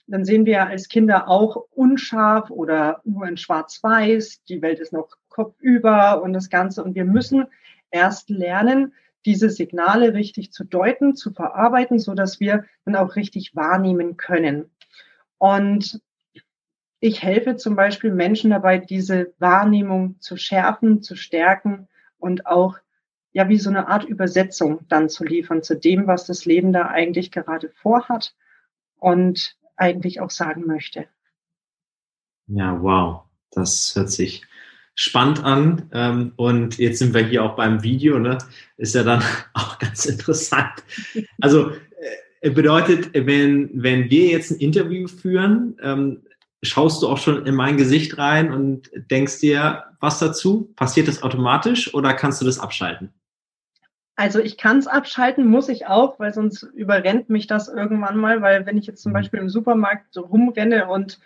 [0.07, 4.45] dann sehen wir als Kinder auch unscharf oder nur in Schwarz-Weiß.
[4.45, 6.85] Die Welt ist noch kopfüber und das Ganze.
[6.85, 7.47] Und wir müssen
[7.91, 8.93] erst lernen,
[9.25, 14.71] diese Signale richtig zu deuten, zu verarbeiten, so dass wir dann auch richtig wahrnehmen können.
[15.39, 16.01] Und
[17.01, 22.79] ich helfe zum Beispiel Menschen dabei, diese Wahrnehmung zu schärfen, zu stärken und auch
[23.33, 26.87] ja wie so eine Art Übersetzung dann zu liefern zu dem, was das Leben da
[26.87, 28.35] eigentlich gerade vorhat
[28.99, 31.07] und eigentlich auch sagen möchte.
[32.47, 33.25] Ja, wow.
[33.51, 34.45] Das hört sich
[34.95, 35.89] spannend an.
[35.93, 38.39] Ähm, und jetzt sind wir hier auch beim Video, ne?
[38.77, 39.23] Ist ja dann
[39.55, 40.83] auch ganz interessant.
[41.41, 41.73] Also
[42.41, 46.23] äh, bedeutet, wenn, wenn wir jetzt ein Interview führen, ähm,
[46.63, 50.73] schaust du auch schon in mein Gesicht rein und denkst dir was dazu?
[50.77, 53.13] Passiert das automatisch oder kannst du das abschalten?
[54.15, 58.43] Also ich kann es abschalten, muss ich auch, weil sonst überrennt mich das irgendwann mal,
[58.43, 59.15] weil wenn ich jetzt zum mhm.
[59.15, 61.19] Beispiel im Supermarkt so rumrenne und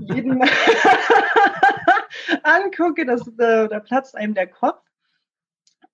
[0.00, 0.42] jeden
[2.42, 4.82] angucke, das, da, da platzt einem der Kopf.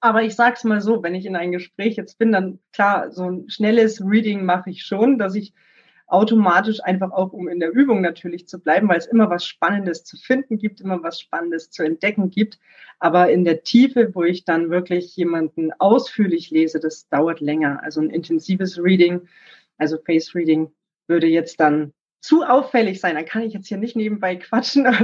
[0.01, 3.25] Aber ich sag's mal so, wenn ich in ein Gespräch jetzt bin, dann klar, so
[3.31, 5.55] ein schnelles Reading mache ich schon, dass ich
[6.07, 10.05] automatisch einfach auch, um in der Übung natürlich zu bleiben, weil es immer was Spannendes
[10.05, 12.59] zu finden gibt, immer was Spannendes zu entdecken gibt.
[12.99, 17.83] Aber in der Tiefe, wo ich dann wirklich jemanden ausführlich lese, das dauert länger.
[17.83, 19.29] Also ein intensives Reading,
[19.79, 20.71] also Face Reading,
[21.09, 23.15] würde jetzt dann zu auffällig sein.
[23.15, 24.85] Dann kann ich jetzt hier nicht nebenbei quatschen.
[24.85, 24.97] das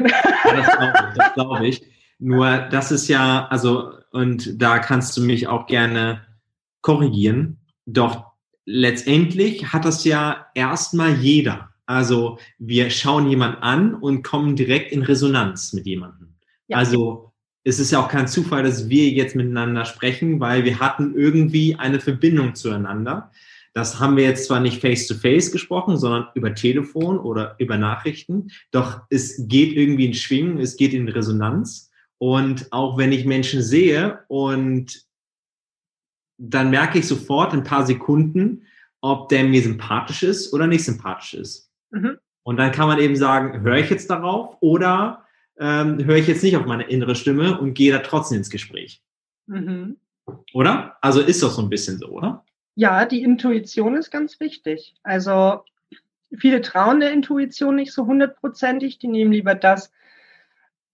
[0.76, 1.82] glaube ich, das glaube ich.
[2.18, 6.22] Nur das ist ja, also, und da kannst du mich auch gerne
[6.80, 7.58] korrigieren.
[7.86, 8.32] Doch
[8.64, 11.70] letztendlich hat das ja erstmal jeder.
[11.86, 16.34] Also wir schauen jemand an und kommen direkt in Resonanz mit jemandem.
[16.68, 16.76] Ja.
[16.78, 17.32] Also
[17.64, 21.76] es ist ja auch kein Zufall, dass wir jetzt miteinander sprechen, weil wir hatten irgendwie
[21.76, 23.30] eine Verbindung zueinander.
[23.74, 28.50] Das haben wir jetzt zwar nicht face-to-face -face gesprochen, sondern über Telefon oder über Nachrichten.
[28.70, 31.90] Doch es geht irgendwie in Schwingen, es geht in Resonanz.
[32.18, 35.06] Und auch wenn ich Menschen sehe und
[36.38, 38.66] dann merke ich sofort in ein paar Sekunden,
[39.00, 41.70] ob der mir sympathisch ist oder nicht sympathisch ist.
[41.90, 42.18] Mhm.
[42.44, 45.24] Und dann kann man eben sagen, höre ich jetzt darauf oder
[45.58, 49.02] ähm, höre ich jetzt nicht auf meine innere Stimme und gehe da trotzdem ins Gespräch.
[49.46, 49.96] Mhm.
[50.52, 50.96] Oder?
[51.00, 52.44] Also ist das so ein bisschen so, oder?
[52.74, 54.94] Ja, die Intuition ist ganz wichtig.
[55.02, 55.64] Also
[56.36, 58.98] viele trauen der Intuition nicht so hundertprozentig.
[58.98, 59.92] Die nehmen lieber das,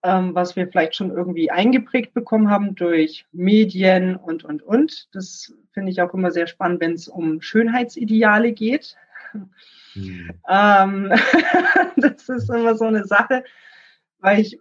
[0.02, 5.08] ähm, was wir vielleicht schon irgendwie eingeprägt bekommen haben durch Medien und, und, und.
[5.12, 8.96] Das finde ich auch immer sehr spannend, wenn es um Schönheitsideale geht.
[9.94, 10.30] Mhm.
[10.48, 11.12] Ähm,
[11.96, 13.44] das ist immer so eine Sache,
[14.18, 14.58] weil ich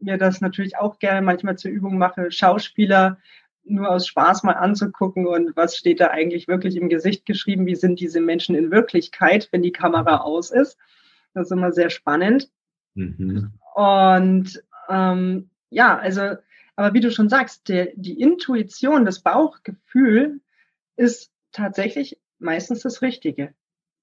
[0.00, 3.18] mir das natürlich auch gerne manchmal zur Übung mache, Schauspieler
[3.64, 7.76] nur aus Spaß mal anzugucken und was steht da eigentlich wirklich im Gesicht geschrieben, wie
[7.76, 10.78] sind diese Menschen in Wirklichkeit, wenn die Kamera aus ist.
[11.34, 12.50] Das ist immer sehr spannend.
[12.94, 13.52] Mhm.
[13.74, 16.36] Und ähm, ja, also,
[16.76, 20.40] aber wie du schon sagst, der, die Intuition, das Bauchgefühl
[20.96, 23.54] ist tatsächlich meistens das Richtige.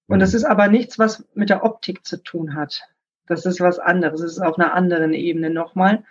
[0.08, 0.38] Und das mhm.
[0.38, 2.84] ist aber nichts, was mit der Optik zu tun hat.
[3.26, 4.22] Das ist was anderes.
[4.22, 6.06] Es ist auf einer anderen Ebene nochmal.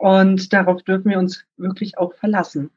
[0.00, 2.70] Und darauf dürfen wir uns wirklich auch verlassen.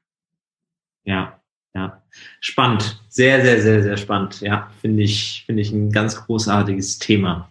[1.05, 1.39] Ja,
[1.73, 2.03] Ja,
[2.41, 3.01] spannend.
[3.07, 4.41] Sehr, sehr, sehr, sehr spannend.
[4.41, 7.49] Ja, finde ich, finde ich ein ganz großartiges Thema.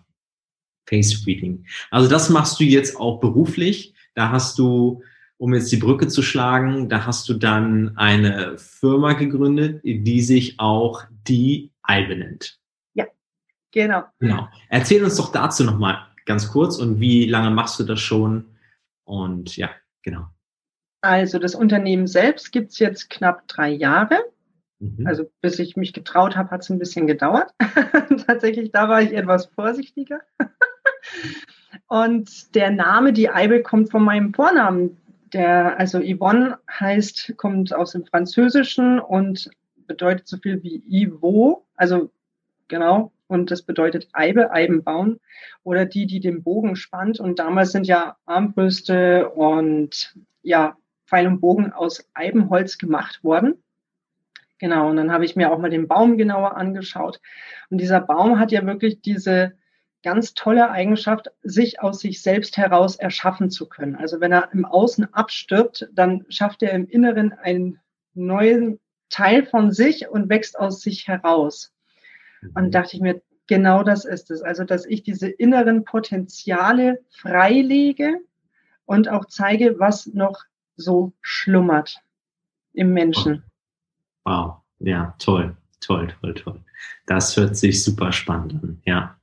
[0.87, 1.65] Face Reading.
[1.91, 3.95] Also das machst du jetzt auch beruflich.
[4.15, 5.03] Da hast du,
[5.39, 10.61] um jetzt die Brücke zu schlagen, da hast du dann eine Firma gegründet, die sich
[10.61, 12.59] auch die Albe nennt.
[12.93, 13.07] Ja,
[13.71, 14.03] genau.
[14.21, 14.49] Genau.
[14.69, 18.52] Erzähl uns doch dazu nochmal ganz kurz und wie lange machst du das schon?
[19.13, 19.69] Und ja,
[20.01, 20.25] genau.
[21.03, 24.19] Also das Unternehmen selbst gibt es jetzt knapp drei Jahre.
[24.79, 25.07] Mhm.
[25.07, 27.53] Also bis ich mich getraut habe, hat es ein bisschen gedauert.
[28.27, 30.21] Tatsächlich, da war ich etwas vorsichtiger.
[31.89, 34.97] Und der Name, die Eibe, kommt von meinem Vornamen.
[35.35, 39.51] Der, also Yvonne heißt, kommt aus dem Französischen und
[39.87, 42.11] bedeutet so viel wie Ivo, also
[42.69, 45.19] genau, und das bedeutet Eibe, Eibenbaum
[45.63, 47.19] oder die, die den Bogen spannt.
[47.19, 53.63] Und damals sind ja Armbrüste und ja, Pfeil und Bogen aus Eibenholz gemacht worden.
[54.59, 57.21] Genau, und dann habe ich mir auch mal den Baum genauer angeschaut.
[57.71, 59.55] Und dieser Baum hat ja wirklich diese
[60.03, 63.97] ganz tolle Eigenschaft, sich aus sich selbst heraus erschaffen zu können.
[63.97, 67.81] Also wenn er im Außen abstirbt, dann schafft er im Inneren einen
[68.15, 68.79] neuen
[69.11, 71.73] Teil von sich und wächst aus sich heraus.
[72.55, 72.71] Und mhm.
[72.71, 74.43] dachte ich mir, genau das ist es.
[74.43, 78.19] Also, dass ich diese inneren Potenziale freilege
[78.85, 80.43] und auch zeige, was noch
[80.77, 81.99] so schlummert
[82.73, 83.43] im Menschen.
[84.25, 86.61] Wow, ja, toll, toll, toll, toll.
[87.07, 88.83] Das hört sich super spannend an.
[88.85, 89.19] Ja,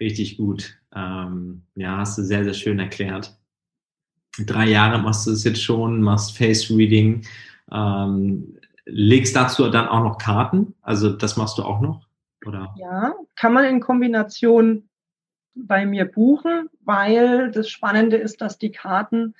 [0.00, 0.78] richtig gut.
[0.94, 3.36] Ähm, ja, hast du sehr, sehr schön erklärt.
[4.38, 7.26] Drei Jahre machst du es jetzt schon, machst Face Reading,
[7.72, 10.74] ähm, legst dazu dann auch noch Karten.
[10.80, 12.07] Also das machst du auch noch,
[12.46, 12.74] oder?
[12.78, 14.88] Ja, kann man in Kombination
[15.54, 19.34] bei mir buchen, weil das Spannende ist, dass die Karten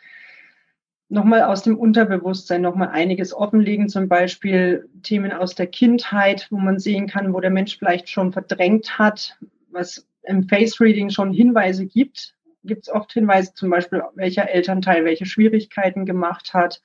[1.08, 6.78] nochmal aus dem Unterbewusstsein nochmal einiges offenlegen, zum Beispiel Themen aus der Kindheit, wo man
[6.78, 9.38] sehen kann, wo der Mensch vielleicht schon verdrängt hat,
[9.70, 12.34] was im Face Reading schon Hinweise gibt.
[12.64, 16.82] Gibt es oft Hinweise, zum Beispiel, welcher Elternteil welche Schwierigkeiten gemacht hat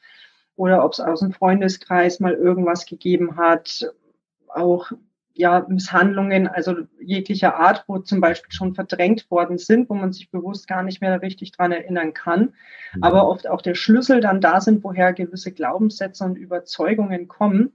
[0.56, 3.92] oder ob es aus dem Freundeskreis mal irgendwas gegeben hat.
[4.48, 4.92] Auch
[5.36, 10.30] ja, Misshandlungen, also jeglicher Art, wo zum Beispiel schon verdrängt worden sind, wo man sich
[10.30, 12.54] bewusst gar nicht mehr richtig dran erinnern kann,
[12.94, 13.04] mhm.
[13.04, 17.74] aber oft auch der Schlüssel dann da sind, woher gewisse Glaubenssätze und Überzeugungen kommen.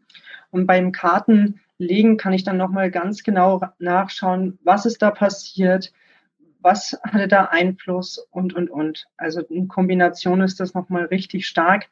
[0.51, 5.92] Und beim Kartenlegen kann ich dann nochmal ganz genau nachschauen, was ist da passiert,
[6.61, 9.07] was hatte da Einfluss und, und, und.
[9.16, 11.88] Also in Kombination ist das nochmal richtig stark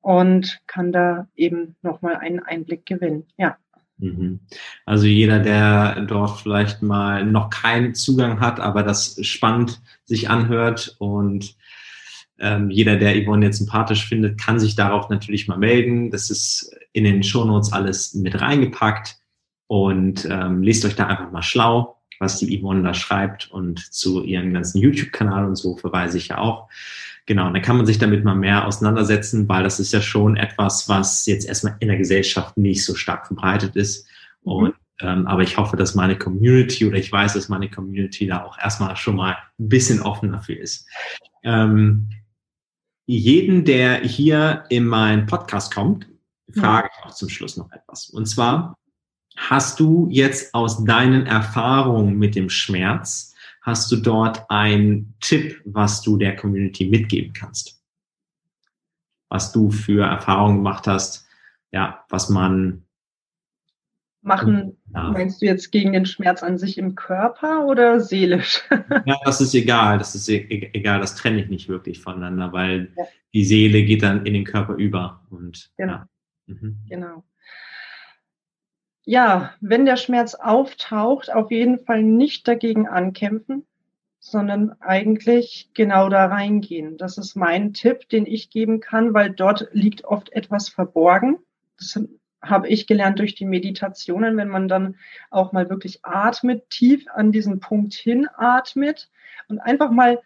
[0.00, 3.26] und kann da eben nochmal einen Einblick gewinnen.
[3.36, 3.56] Ja.
[4.02, 4.40] Mhm.
[4.84, 10.96] Also jeder, der dort vielleicht mal noch keinen Zugang hat, aber das spannend sich anhört
[10.98, 11.56] und
[12.40, 16.10] ähm, jeder, der Yvonne jetzt sympathisch findet, kann sich darauf natürlich mal melden.
[16.10, 19.18] Das ist in den Shownotes alles mit reingepackt
[19.68, 24.24] und ähm, lest euch da einfach mal schlau, was die Yvonne da schreibt und zu
[24.24, 26.68] ihrem ganzen YouTube-Kanal und so verweise ich ja auch.
[27.26, 30.36] Genau, und dann kann man sich damit mal mehr auseinandersetzen, weil das ist ja schon
[30.36, 34.06] etwas, was jetzt erstmal in der Gesellschaft nicht so stark verbreitet ist.
[34.44, 34.52] Mhm.
[34.52, 38.44] Und ähm, aber ich hoffe, dass meine Community oder ich weiß, dass meine Community da
[38.44, 40.86] auch erstmal schon mal ein bisschen offen dafür ist.
[41.42, 42.08] Ähm,
[43.06, 46.06] jeden, der hier in meinen Podcast kommt,
[46.52, 48.10] frage ich auch zum Schluss noch etwas.
[48.10, 48.78] Und zwar,
[49.36, 53.31] hast du jetzt aus deinen Erfahrungen mit dem Schmerz
[53.62, 57.80] Hast du dort einen Tipp, was du der Community mitgeben kannst?
[59.28, 61.26] Was du für Erfahrungen gemacht hast,
[61.70, 62.84] ja, was man
[64.20, 65.10] machen, ja.
[65.10, 68.62] meinst du jetzt gegen den Schmerz an sich im Körper oder seelisch?
[69.06, 72.52] ja, das ist egal, das ist e-, e-, egal, das trenne ich nicht wirklich voneinander,
[72.52, 73.04] weil ja.
[73.32, 75.92] die Seele geht dann in den Körper über und genau.
[75.92, 76.08] Ja.
[76.46, 76.78] Mhm.
[76.88, 77.24] Genau
[79.04, 83.66] ja, wenn der Schmerz auftaucht, auf jeden Fall nicht dagegen ankämpfen,
[84.20, 86.96] sondern eigentlich genau da reingehen.
[86.96, 91.38] Das ist mein Tipp, den ich geben kann, weil dort liegt oft etwas verborgen.
[91.76, 92.00] Das
[92.40, 94.96] habe ich gelernt durch die Meditationen, wenn man dann
[95.30, 99.10] auch mal wirklich atmet, tief an diesen Punkt hinatmet
[99.48, 100.20] und einfach mal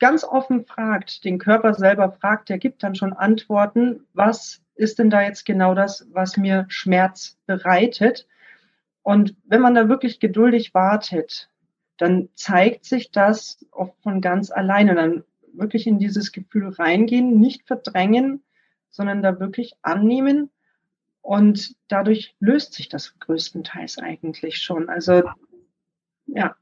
[0.00, 5.10] ganz offen fragt, den Körper selber fragt, der gibt dann schon Antworten, was ist denn
[5.10, 8.26] da jetzt genau das, was mir Schmerz bereitet?
[9.02, 11.50] Und wenn man da wirklich geduldig wartet,
[11.98, 14.94] dann zeigt sich das oft von ganz alleine.
[14.94, 18.42] Dann wirklich in dieses Gefühl reingehen, nicht verdrängen,
[18.88, 20.50] sondern da wirklich annehmen.
[21.20, 24.88] Und dadurch löst sich das größtenteils eigentlich schon.
[24.88, 25.22] Also,
[26.26, 26.56] ja.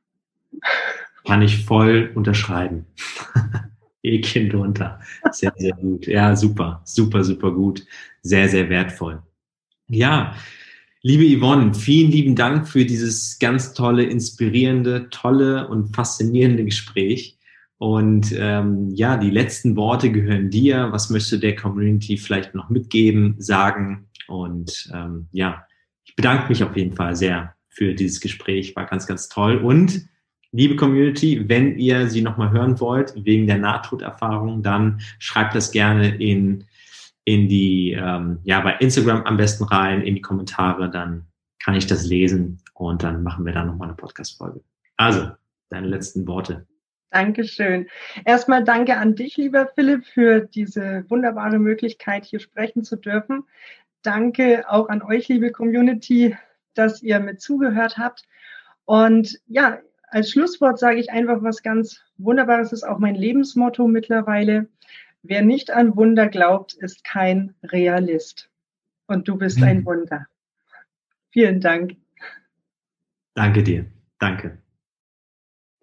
[1.25, 2.87] Kann ich voll unterschreiben.
[4.03, 5.01] Häkchen drunter.
[5.33, 6.07] Sehr, sehr gut.
[6.07, 7.85] Ja, super, super, super gut.
[8.23, 9.23] Sehr, sehr wertvoll.
[9.89, 10.35] Ja,
[11.03, 17.39] liebe Yvonne, vielen lieben Dank für dieses ganz tolle, inspirierende, tolle und faszinierende Gespräch.
[17.79, 20.89] Und ähm, ja, die letzten Worte gehören dir.
[20.91, 24.09] Was möchtest du der Community vielleicht noch mitgeben, sagen?
[24.27, 25.65] Und ähm, ja,
[26.05, 28.75] ich bedanke mich auf jeden Fall sehr für dieses Gespräch.
[28.75, 29.59] War ganz, ganz toll.
[29.59, 30.09] Und
[30.53, 36.17] liebe Community, wenn ihr sie nochmal hören wollt, wegen der Nahtoderfahrung, dann schreibt das gerne
[36.17, 36.65] in,
[37.25, 41.27] in die, ähm, ja, bei Instagram am besten rein, in die Kommentare, dann
[41.63, 44.63] kann ich das lesen und dann machen wir da nochmal eine Podcast-Folge.
[44.97, 45.31] Also,
[45.69, 46.67] deine letzten Worte.
[47.11, 47.87] Dankeschön.
[48.25, 53.45] Erstmal danke an dich, lieber Philipp, für diese wunderbare Möglichkeit, hier sprechen zu dürfen.
[54.03, 56.37] Danke auch an euch, liebe Community,
[56.75, 58.25] dass ihr mit zugehört habt.
[58.85, 59.79] Und ja,
[60.11, 64.69] als Schlusswort sage ich einfach was ganz Wunderbares, das ist auch mein Lebensmotto mittlerweile.
[65.23, 68.51] Wer nicht an Wunder glaubt, ist kein Realist.
[69.07, 69.87] Und du bist ein mhm.
[69.87, 70.27] Wunder.
[71.31, 71.97] Vielen Dank.
[73.35, 73.87] Danke dir.
[74.19, 74.59] Danke.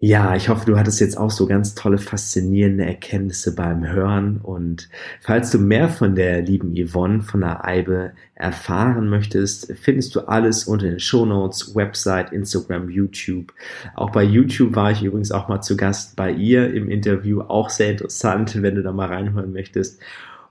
[0.08, 4.38] Ja, ich hoffe, du hattest jetzt auch so ganz tolle, faszinierende Erkenntnisse beim Hören.
[4.38, 4.88] Und
[5.20, 10.66] falls du mehr von der lieben Yvonne von der Eibe erfahren möchtest, findest du alles
[10.66, 13.51] unter den Shownotes, Website, Instagram, YouTube.
[13.95, 17.41] Auch bei YouTube war ich übrigens auch mal zu Gast bei ihr im Interview.
[17.41, 19.99] Auch sehr interessant, wenn du da mal reinhören möchtest.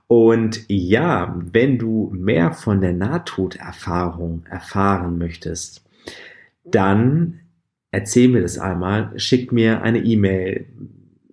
[0.07, 5.81] Und ja, wenn du mehr von der Nahtoderfahrung erfahren möchtest,
[6.65, 7.39] dann
[7.95, 10.65] erzähl mir das einmal, schick mir eine E-Mail,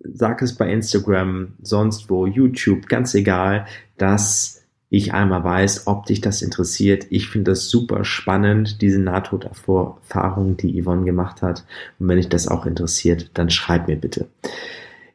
[0.01, 3.65] sag es bei Instagram, sonst wo, YouTube, ganz egal,
[3.97, 7.07] dass ich einmal weiß, ob dich das interessiert.
[7.09, 11.65] Ich finde das super spannend, diese Nahtoderfahrung, die Yvonne gemacht hat.
[11.99, 14.27] Und wenn dich das auch interessiert, dann schreib mir bitte.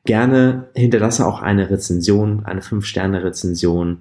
[0.04, 3.98] Gerne hinterlasse auch eine Rezension, eine 5-Sterne-Rezension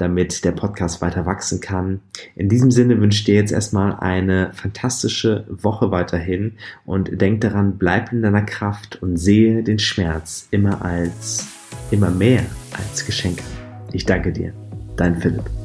[0.00, 2.00] damit der Podcast weiter wachsen kann.
[2.34, 7.78] In diesem Sinne wünsche ich dir jetzt erstmal eine fantastische Woche weiterhin und denk daran,
[7.78, 11.46] bleib in deiner Kraft und sehe den Schmerz immer als,
[11.90, 13.42] immer mehr als Geschenk.
[13.92, 14.52] Ich danke dir.
[14.96, 15.59] Dein Philipp.